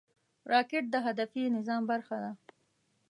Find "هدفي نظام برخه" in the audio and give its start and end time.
1.05-2.15